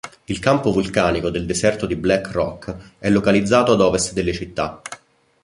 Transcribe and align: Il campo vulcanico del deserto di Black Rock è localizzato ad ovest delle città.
Il 0.25 0.39
campo 0.39 0.71
vulcanico 0.71 1.29
del 1.29 1.45
deserto 1.45 1.85
di 1.85 1.95
Black 1.95 2.31
Rock 2.31 2.95
è 2.97 3.07
localizzato 3.11 3.73
ad 3.73 3.81
ovest 3.81 4.13
delle 4.13 4.33
città. 4.33 4.81